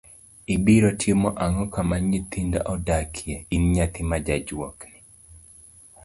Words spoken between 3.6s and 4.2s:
naythi ma